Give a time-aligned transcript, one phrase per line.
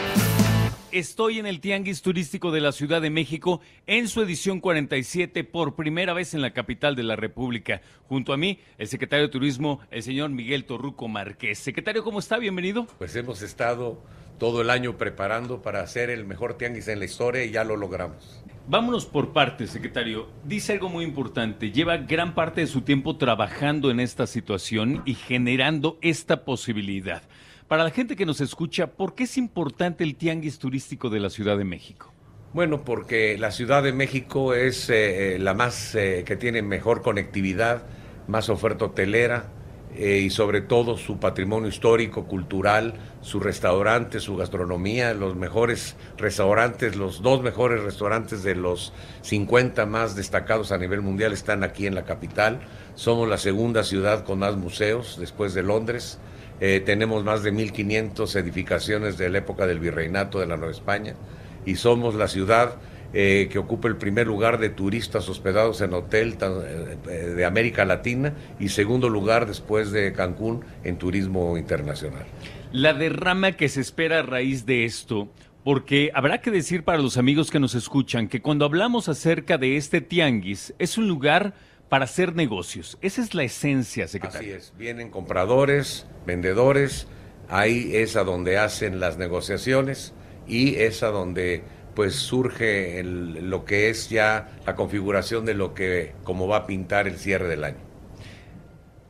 [0.93, 5.75] Estoy en el Tianguis Turístico de la Ciudad de México en su edición 47 por
[5.75, 7.81] primera vez en la capital de la República.
[8.07, 11.59] Junto a mí, el secretario de Turismo, el señor Miguel Torruco Márquez.
[11.59, 12.37] Secretario, ¿cómo está?
[12.37, 12.87] Bienvenido.
[12.99, 14.01] Pues hemos estado
[14.41, 17.77] todo el año preparando para hacer el mejor tianguis en la historia y ya lo
[17.77, 18.43] logramos.
[18.67, 20.29] Vámonos por partes, secretario.
[20.43, 21.69] Dice algo muy importante.
[21.69, 27.21] Lleva gran parte de su tiempo trabajando en esta situación y generando esta posibilidad.
[27.67, 31.29] Para la gente que nos escucha, ¿por qué es importante el tianguis turístico de la
[31.29, 32.11] Ciudad de México?
[32.51, 37.03] Bueno, porque la Ciudad de México es eh, eh, la más eh, que tiene mejor
[37.03, 37.83] conectividad,
[38.27, 39.51] más oferta hotelera
[39.97, 47.21] y sobre todo su patrimonio histórico, cultural, su restaurante, su gastronomía, los mejores restaurantes, los
[47.21, 52.05] dos mejores restaurantes de los 50 más destacados a nivel mundial están aquí en la
[52.05, 52.61] capital.
[52.95, 56.19] Somos la segunda ciudad con más museos después de Londres.
[56.61, 61.15] Eh, tenemos más de 1.500 edificaciones de la época del virreinato de la Nueva España
[61.65, 62.75] y somos la ciudad
[63.13, 68.33] eh, que ocupa el primer lugar de turistas hospedados en hotel eh, de América Latina
[68.59, 72.23] y segundo lugar después de Cancún en turismo internacional.
[72.71, 75.29] La derrama que se espera a raíz de esto,
[75.63, 79.75] porque habrá que decir para los amigos que nos escuchan que cuando hablamos acerca de
[79.75, 81.53] este tianguis es un lugar
[81.89, 82.97] para hacer negocios.
[83.01, 84.55] Esa es la esencia, secretario.
[84.55, 87.07] Así es, vienen compradores, vendedores,
[87.49, 90.13] ahí es a donde hacen las negociaciones
[90.47, 91.63] y es a donde
[91.95, 97.07] pues surge lo que es ya la configuración de lo que como va a pintar
[97.07, 97.77] el cierre del año.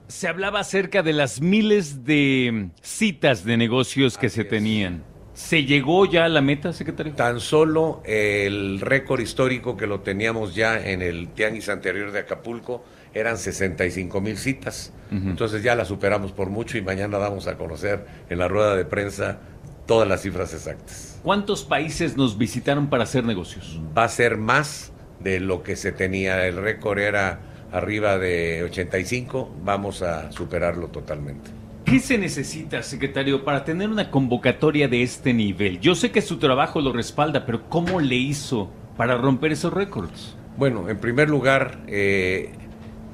[0.08, 5.04] Se hablaba acerca de las miles de citas de negocios que se tenían.
[5.34, 7.14] ¿Se llegó ya a la meta, secretario?
[7.14, 12.84] Tan solo el récord histórico que lo teníamos ya en el tianguis anterior de Acapulco
[13.14, 14.94] eran 65 mil citas.
[15.12, 18.86] Entonces ya la superamos por mucho y mañana vamos a conocer en la rueda de
[18.86, 19.40] prensa
[19.86, 21.20] todas las cifras exactas.
[21.24, 23.80] ¿Cuántos países nos visitaron para hacer negocios?
[23.98, 26.46] Va a ser más de lo que se tenía.
[26.48, 27.40] El récord era
[27.72, 29.56] arriba de 85.
[29.64, 31.52] Vamos a superarlo totalmente.
[31.86, 35.80] ¿Qué se necesita, secretario, para tener una convocatoria de este nivel?
[35.80, 40.36] Yo sé que su trabajo lo respalda, pero ¿cómo le hizo para romper esos récords?
[40.58, 42.52] Bueno, en primer lugar, eh,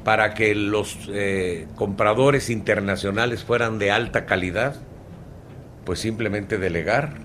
[0.03, 4.75] para que los eh, compradores internacionales fueran de alta calidad,
[5.87, 7.15] pues simplemente delegar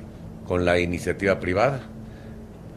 [0.46, 1.80] con la iniciativa privada.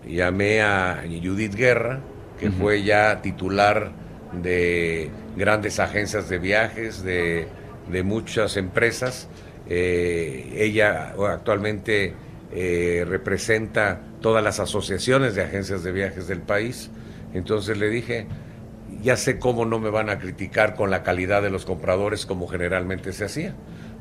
[0.06, 2.01] Llamé a Judith Guerra,
[2.38, 3.94] que fue ya titular
[4.34, 7.47] de grandes agencias de viajes, de
[7.90, 9.28] de muchas empresas.
[9.68, 12.13] Eh, ella actualmente
[12.53, 16.90] eh, representa todas las asociaciones de agencias de viajes del país.
[17.34, 18.28] Entonces le dije,
[19.01, 22.47] ya sé cómo no me van a criticar con la calidad de los compradores como
[22.47, 23.53] generalmente se hacía.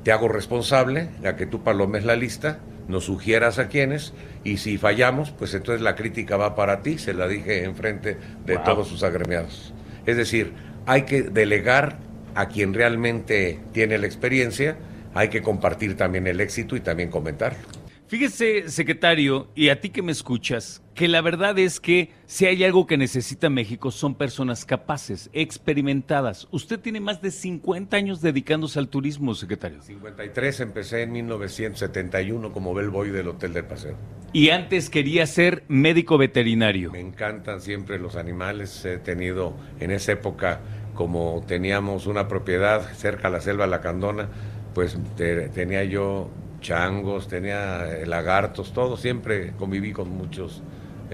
[0.04, 4.12] Te hago responsable a que tú palomes la lista, nos sugieras a quienes,
[4.44, 8.58] y si fallamos, pues entonces la crítica va para ti, se la dije enfrente de
[8.58, 9.72] todos sus agremiados.
[10.04, 10.52] Es decir,
[10.84, 11.98] hay que delegar
[12.34, 14.76] a quien realmente tiene la experiencia,
[15.14, 17.58] hay que compartir también el éxito y también comentarlo.
[18.06, 22.62] Fíjese, secretario, y a ti que me escuchas, que la verdad es que si hay
[22.64, 26.46] algo que necesita México son personas capaces, experimentadas.
[26.50, 29.82] Usted tiene más de 50 años dedicándose al turismo, secretario.
[29.82, 33.96] 53, empecé en 1971 como bellboy del Hotel del Paseo.
[34.32, 36.90] Y antes quería ser médico veterinario.
[36.92, 38.84] Me encantan siempre los animales.
[38.84, 40.60] He tenido en esa época
[40.94, 44.28] como teníamos una propiedad cerca de la selva Lacandona,
[44.74, 46.30] pues tenía yo
[46.60, 50.62] changos, tenía eh, lagartos, todo, siempre conviví con muchos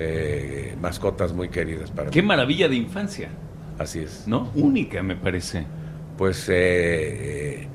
[0.01, 3.29] eh, mascotas muy queridas para Qué maravilla de infancia.
[3.79, 4.25] Así es.
[4.27, 4.51] ¿No?
[4.55, 5.65] Única, me parece.
[6.17, 7.67] Pues eh,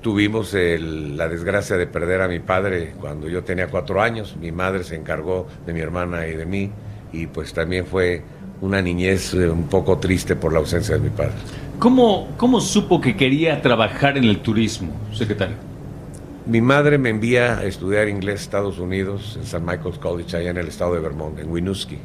[0.00, 4.36] tuvimos la desgracia de perder a mi padre cuando yo tenía cuatro años.
[4.38, 6.70] Mi madre se encargó de mi hermana y de mí,
[7.12, 8.22] y pues también fue
[8.60, 11.32] una niñez eh, un poco triste por la ausencia de mi padre.
[11.78, 15.71] ¿Cómo, ¿Cómo supo que quería trabajar en el turismo, secretario?
[16.46, 19.60] Mi madre me envía a estudiar inglés a Estados Unidos, en St.
[19.60, 21.98] Michael's College, allá en el estado de Vermont, en Winooski.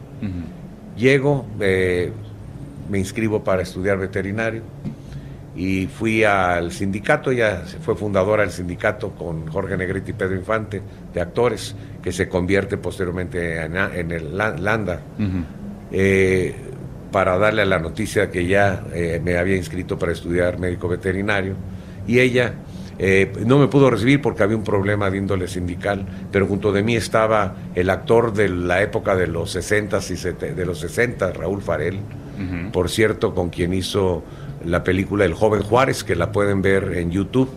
[0.95, 2.11] Llego, eh,
[2.89, 4.61] me inscribo para estudiar veterinario
[5.55, 10.81] y fui al sindicato, ella fue fundadora del sindicato con Jorge Negrete y Pedro Infante,
[11.13, 15.01] de actores, que se convierte posteriormente en, el Landa.
[15.91, 16.55] Eh,
[17.11, 21.55] para darle a la noticia que ya eh, me había inscrito para estudiar médico veterinario
[22.05, 22.53] y ella
[22.99, 26.83] eh, no me pudo recibir porque había un problema de índole sindical, pero junto de
[26.83, 31.61] mí estaba el actor de la época de los 60 y de los 60, Raúl
[31.61, 31.99] Farel,
[32.71, 34.23] por cierto, con quien hizo
[34.63, 37.49] la película El joven Juárez, que la pueden ver en YouTube,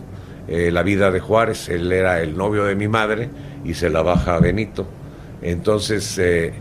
[0.47, 3.29] eh, la vida de Juárez, él era el novio de mi madre
[3.63, 4.87] y se la baja a Benito.
[5.41, 6.53] Entonces eh,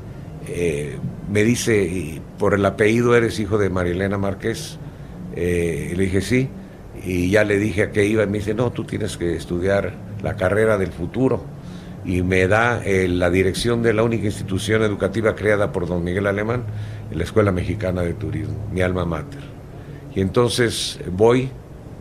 [0.49, 0.97] eh,
[1.31, 4.79] me dice, por el apellido eres hijo de Marilena Márquez,
[5.35, 6.49] le dije sí,
[7.05, 9.93] y ya le dije a qué iba, y me dice, no, tú tienes que estudiar
[10.23, 11.45] la carrera del futuro
[12.05, 16.65] y me da la dirección de la única institución educativa creada por don Miguel Alemán,
[17.13, 19.43] la Escuela Mexicana de Turismo, mi alma mater.
[20.15, 21.51] Y entonces voy,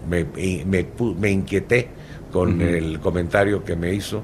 [0.10, 0.26] me,
[0.66, 1.90] me, inquieté
[2.32, 4.24] con el comentario que me hizo,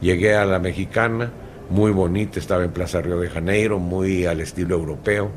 [0.00, 1.30] llegué a la mexicana,
[1.68, 5.30] muy bonita, estaba en Plaza Río de Janeiro, muy al estilo europeo,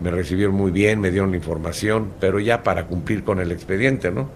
[0.00, 4.10] me recibieron muy bien, me dieron la información, pero ya para cumplir con el expediente,
[4.10, 4.28] ¿no?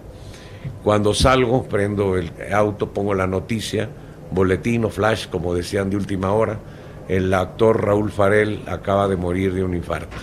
[0.83, 3.89] Cuando salgo, prendo el auto, pongo la noticia,
[4.31, 6.59] boletín o flash, como decían de última hora,
[7.07, 10.17] el actor Raúl Farel acaba de morir de un infarto,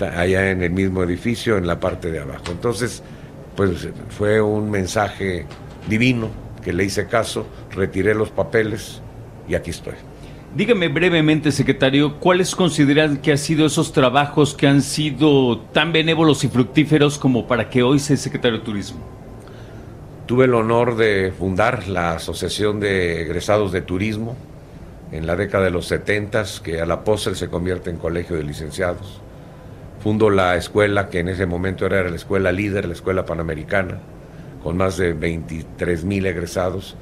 [0.00, 2.44] allá en el mismo edificio, en la parte de abajo.
[2.50, 3.02] Entonces,
[3.54, 5.46] pues fue un mensaje
[5.88, 6.28] divino
[6.62, 9.00] que le hice caso, retiré los papeles
[9.48, 9.94] y aquí estoy.
[10.56, 16.44] Dígame brevemente, secretario, ¿cuáles consideran que han sido esos trabajos que han sido tan benévolos
[16.44, 19.00] y fructíferos como para que hoy sea secretario de Turismo?
[20.24, 24.34] Tuve el honor de fundar la Asociación de Egresados de Turismo
[25.12, 28.44] en la década de los 70, que a la postre se convierte en colegio de
[28.44, 29.20] licenciados.
[30.02, 33.98] Fundo la escuela que en ese momento era la escuela líder, la escuela panamericana,
[34.62, 36.96] con más de 23 mil egresados,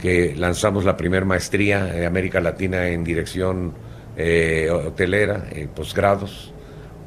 [0.00, 3.72] que lanzamos la primera maestría de América Latina en dirección
[4.16, 6.52] eh, hotelera, en posgrados.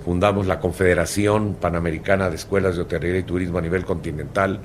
[0.03, 4.59] Fundamos la Confederación Panamericana de Escuelas de Hotelería y Turismo a nivel continental.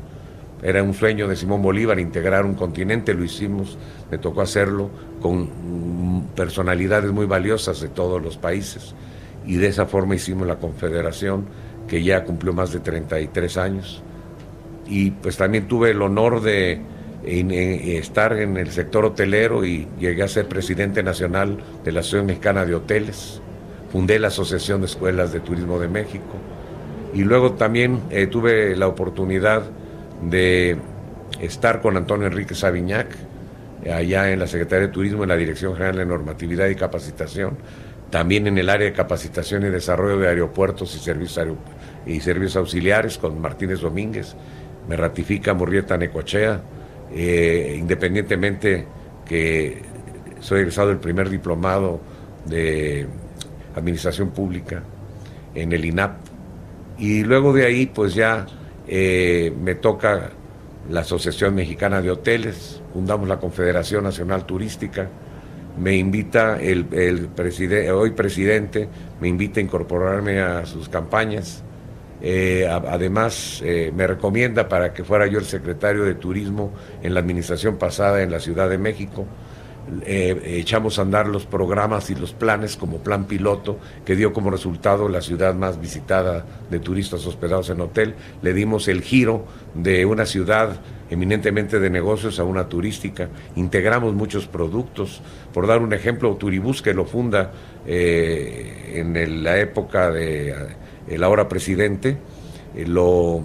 [0.63, 3.77] Era un sueño de Simón Bolívar integrar un continente, lo hicimos,
[4.11, 8.95] me tocó hacerlo con personalidades muy valiosas de todos los países.
[9.47, 11.47] Y de esa forma hicimos la confederación
[11.87, 14.03] que ya cumplió más de 33 años.
[14.87, 16.81] Y pues también tuve el honor de
[17.25, 22.65] estar en el sector hotelero y llegué a ser presidente nacional de la Asociación Mexicana
[22.67, 23.41] de Hoteles,
[23.91, 26.37] fundé la Asociación de Escuelas de Turismo de México.
[27.15, 29.63] Y luego también eh, tuve la oportunidad
[30.23, 30.77] de
[31.41, 33.09] estar con Antonio Enrique Saviñac,
[33.93, 37.57] allá en la Secretaría de Turismo, en la Dirección General de Normatividad y Capacitación,
[38.11, 41.49] también en el área de capacitación y desarrollo de aeropuertos y servicios,
[42.07, 44.37] y servicios auxiliares con Martínez Domínguez,
[44.89, 46.61] me ratifica Murrieta Necochea,
[47.15, 48.87] eh, independientemente
[49.25, 49.83] que
[50.41, 52.01] soy egresado del primer diplomado
[52.45, 53.07] de
[53.75, 54.83] Administración Pública
[55.55, 56.17] en el INAP,
[56.99, 58.47] y luego de ahí pues ya
[58.87, 60.31] eh, me toca
[60.91, 65.09] la Asociación Mexicana de Hoteles, fundamos la Confederación Nacional Turística,
[65.79, 66.87] me invita el,
[67.93, 68.89] hoy presidente,
[69.21, 71.65] me invita a incorporarme a sus campañas.
[72.21, 76.73] Eh, además, eh, me recomienda para que fuera yo el secretario de Turismo
[77.03, 79.27] en la administración pasada en la Ciudad de México.
[80.07, 84.51] Eh, echamos a andar los programas y los planes como plan piloto que dio como
[84.51, 88.15] resultado la ciudad más visitada de turistas hospedados en hotel.
[88.41, 89.45] Le dimos el giro
[89.75, 90.81] de una ciudad
[91.11, 93.29] eminentemente de negocios a una turística.
[93.57, 95.21] Integramos muchos productos.
[95.53, 97.53] Por dar un ejemplo, Turibús, que lo funda
[97.87, 100.55] en la época de
[101.09, 102.19] el ahora presidente,
[102.75, 103.43] eh, lo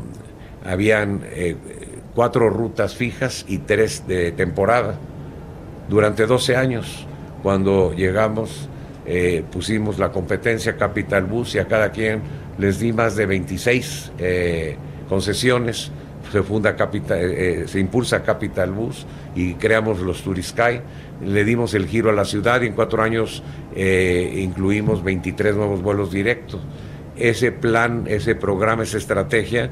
[0.66, 1.22] habían
[2.14, 5.00] cuatro rutas fijas y tres de temporada
[5.90, 7.08] durante 12 años,
[7.42, 8.70] cuando llegamos,
[9.08, 12.22] eh, pusimos la competencia Capital Bus y a cada quien
[12.60, 14.78] les di más de 26 eh,
[15.10, 15.92] concesiones.
[16.32, 20.80] Se, funda Capital, eh, se impulsa Capital Bus y creamos los Turisky.
[21.26, 23.42] Le dimos el giro a la ciudad y en cuatro años
[23.76, 26.62] incluimos 23 nuevos vuelos directos.
[27.20, 29.70] Ese plan, ese programa, esa estrategia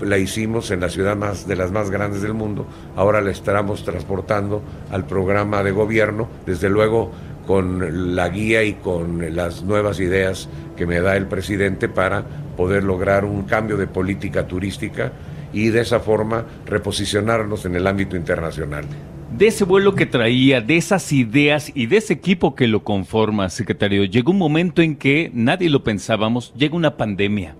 [0.00, 3.84] la hicimos en la ciudad más de las más grandes del mundo, ahora la estamos
[3.84, 7.12] transportando al programa de gobierno, desde luego
[7.46, 12.24] con la guía y con las nuevas ideas que me da el presidente para
[12.56, 15.12] poder lograr un cambio de política turística
[15.52, 18.84] y de esa forma reposicionarnos en el ámbito internacional.
[19.36, 23.48] De ese vuelo que traía, de esas ideas y de ese equipo que lo conforma,
[23.48, 27.54] secretario, llegó un momento en que nadie lo pensábamos, llega una pandemia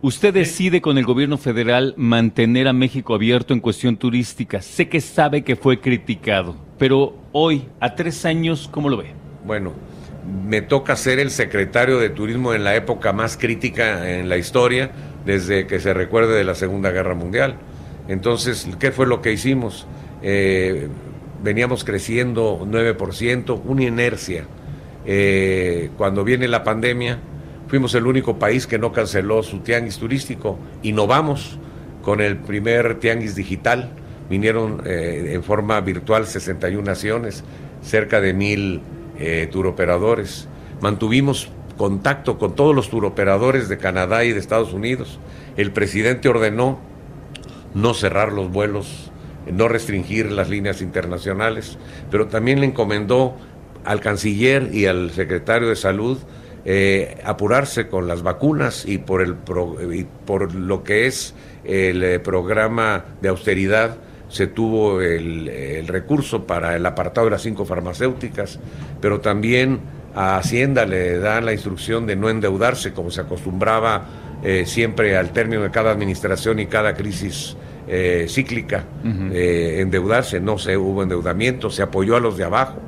[0.00, 4.62] Usted decide con el gobierno federal mantener a México abierto en cuestión turística.
[4.62, 9.06] Sé que sabe que fue criticado, pero hoy, a tres años, ¿cómo lo ve?
[9.44, 9.72] Bueno,
[10.46, 14.92] me toca ser el secretario de Turismo en la época más crítica en la historia,
[15.26, 17.56] desde que se recuerde de la Segunda Guerra Mundial.
[18.08, 19.86] Entonces, ¿qué fue lo que hicimos?
[20.22, 20.88] Eh,
[21.42, 24.44] veníamos creciendo 9%, una inercia.
[25.06, 27.18] Eh, cuando viene la pandemia,
[27.68, 30.58] fuimos el único país que no canceló su tianguis turístico.
[30.82, 31.58] Innovamos
[32.02, 33.90] con el primer tianguis digital.
[34.28, 37.44] Vinieron eh, en forma virtual 61 naciones,
[37.82, 38.82] cerca de mil
[39.18, 40.48] eh, turoperadores.
[40.80, 45.18] Mantuvimos contacto con todos los turoperadores de Canadá y de Estados Unidos.
[45.56, 46.80] El presidente ordenó
[47.74, 49.10] no cerrar los vuelos,
[49.50, 51.78] no restringir las líneas internacionales,
[52.10, 53.36] pero también le encomendó
[53.84, 56.18] al canciller y al secretario de salud
[56.64, 61.34] eh, apurarse con las vacunas y por, el por lo que es
[61.64, 63.96] el eh, programa de austeridad
[64.28, 68.58] se tuvo el, el, recurso para el apartado de las cinco farmacéuticas,
[69.00, 69.80] pero también
[70.14, 74.04] a Hacienda le dan la instrucción de no endeudarse como se acostumbraba
[74.42, 77.56] eh, siempre al término de cada administración y cada crisis
[77.88, 78.84] eh, cíclica,
[79.32, 82.80] eh, endeudarse, no se hubo endeudamiento, se apoyó a los de abajo.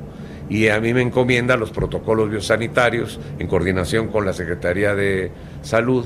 [0.49, 5.31] Y a mí me encomienda los protocolos biosanitarios en coordinación con la Secretaría de
[5.61, 6.05] Salud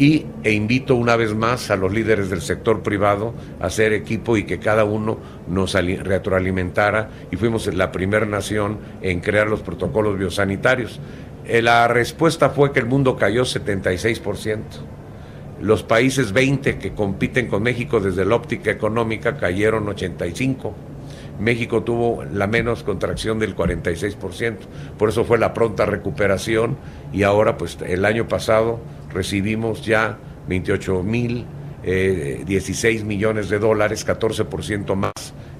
[0.00, 4.38] y, e invito una vez más a los líderes del sector privado a hacer equipo
[4.38, 10.18] y que cada uno nos retroalimentara y fuimos la primera nación en crear los protocolos
[10.18, 10.98] biosanitarios.
[11.46, 14.58] Eh, la respuesta fue que el mundo cayó 76%.
[15.60, 20.72] Los países 20 que compiten con México desde la óptica económica cayeron 85%.
[21.38, 24.56] México tuvo la menos contracción del 46%.
[24.98, 26.78] Por eso fue la pronta recuperación
[27.12, 28.80] y ahora, pues el año pasado
[29.12, 31.46] recibimos ya 28 mil,
[31.82, 35.12] 16 eh, millones de dólares, 14% más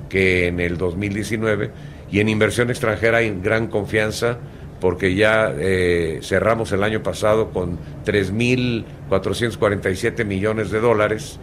[0.08, 1.70] que en el 2019.
[2.10, 4.38] Y en inversión extranjera hay gran confianza
[4.80, 11.38] porque ya eh, cerramos el año pasado con 3.447 millones de dólares,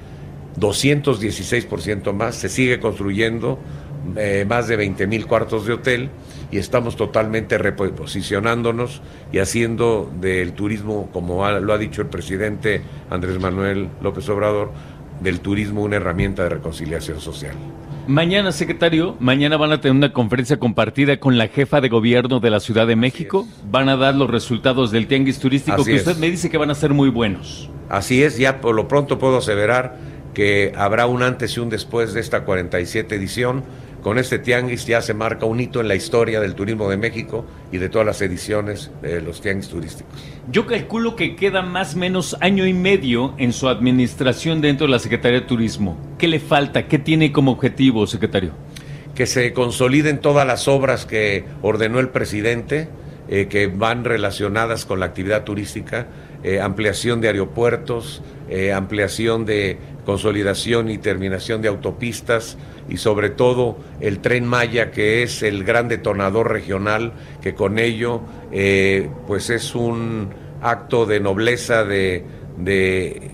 [0.60, 3.60] 216% más, se sigue construyendo
[4.16, 6.10] eh, más de 20 mil cuartos de hotel
[6.52, 13.40] y estamos totalmente reposicionándonos y haciendo del turismo, como lo ha dicho el presidente Andrés
[13.40, 14.72] Manuel López Obrador,
[15.22, 17.56] del turismo una herramienta de reconciliación social.
[18.08, 22.50] Mañana, secretario, mañana van a tener una conferencia compartida con la jefa de gobierno de
[22.50, 23.46] la Ciudad de México.
[23.70, 26.76] Van a dar los resultados del tianguis turístico que usted me dice que van a
[26.76, 27.70] ser muy buenos.
[27.90, 29.98] Así es, ya por lo pronto puedo aseverar
[30.34, 33.64] que habrá un antes y un después de esta 47 edición
[34.08, 37.46] con este tianguis ya se marca un hito en la historia del turismo de México
[37.74, 40.14] y de todas las ediciones de los tianguis turísticos.
[40.50, 44.92] Yo calculo que queda más o menos año y medio en su administración dentro de
[44.94, 45.98] la Secretaría de Turismo.
[46.18, 46.88] ¿Qué le falta?
[46.88, 48.52] ¿Qué tiene como objetivo, secretario?
[49.14, 52.88] Que se consoliden todas las obras que ordenó el presidente,
[53.28, 56.08] eh, que van relacionadas con la actividad turística,
[56.44, 63.78] eh, ampliación de aeropuertos, eh, ampliación de consolidación y terminación de autopistas y sobre todo
[64.00, 67.12] el tren Maya que es el gran detonador regional
[67.42, 68.22] que con ello
[68.54, 70.30] eh, pues es un
[70.62, 72.24] acto de nobleza de,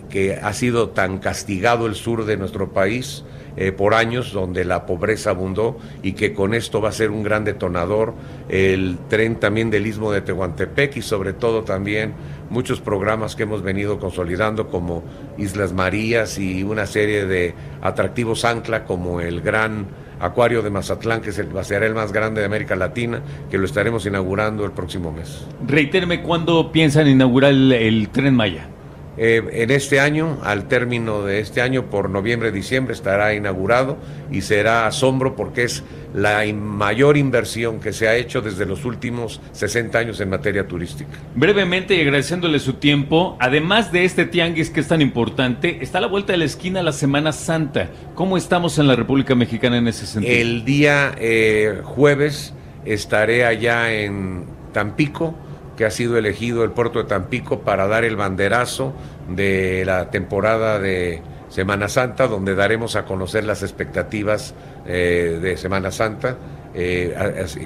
[0.09, 3.23] que ha sido tan castigado el sur de nuestro país
[3.55, 7.21] eh, por años donde la pobreza abundó y que con esto va a ser un
[7.21, 8.15] gran detonador
[8.49, 12.15] el tren también del istmo de Tehuantepec y sobre todo también
[12.53, 15.03] muchos programas que hemos venido consolidando como
[15.37, 19.87] Islas Marías y una serie de atractivos ancla como el gran
[20.19, 24.63] acuario de Mazatlán, que será el más grande de América Latina, que lo estaremos inaugurando
[24.63, 25.45] el próximo mes.
[25.67, 28.67] Reitérme, ¿cuándo piensan inaugurar el tren Maya?
[29.17, 33.97] Eh, en este año, al término de este año, por noviembre, diciembre, estará inaugurado
[34.31, 39.41] y será asombro porque es la mayor inversión que se ha hecho desde los últimos
[39.51, 41.11] 60 años en materia turística.
[41.35, 46.01] Brevemente y agradeciéndole su tiempo, además de este tianguis que es tan importante, está a
[46.01, 47.89] la vuelta de la esquina la Semana Santa.
[48.15, 50.33] ¿Cómo estamos en la República Mexicana en ese sentido?
[50.33, 52.53] El día eh, jueves
[52.85, 55.35] estaré allá en Tampico
[55.77, 58.93] que ha sido elegido el puerto de Tampico para dar el banderazo
[59.29, 65.91] de la temporada de Semana Santa, donde daremos a conocer las expectativas eh, de Semana
[65.91, 66.37] Santa,
[66.73, 67.15] eh,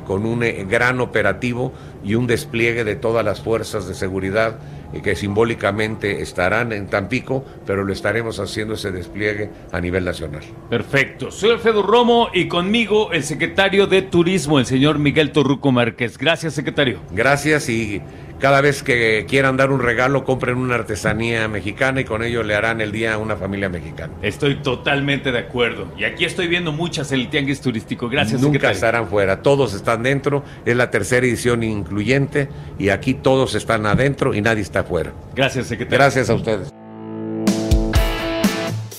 [0.05, 1.71] con un eh, gran operativo
[2.03, 4.57] y un despliegue de todas las fuerzas de seguridad
[5.03, 10.43] que simbólicamente estarán en Tampico, pero lo estaremos haciendo ese despliegue a nivel nacional.
[10.69, 11.31] Perfecto.
[11.31, 16.17] Soy Alfredo Romo y conmigo el secretario de Turismo, el señor Miguel Torruco Márquez.
[16.17, 16.99] Gracias, secretario.
[17.11, 18.01] Gracias y
[18.39, 22.53] cada vez que quieran dar un regalo, compren una artesanía mexicana y con ello le
[22.55, 24.13] harán el día a una familia mexicana.
[24.21, 25.87] Estoy totalmente de acuerdo.
[25.97, 28.09] Y aquí estoy viendo muchas en el tianguis turístico.
[28.09, 29.41] Gracias, Nunca estarán fuera.
[29.41, 30.43] Todos están dentro.
[30.65, 35.13] Es la tercera edición incluyente y aquí todos están adentro y nadie está afuera.
[35.35, 35.99] Gracias, secretario.
[35.99, 36.73] Gracias a ustedes.